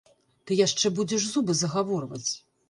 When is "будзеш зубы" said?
1.01-1.57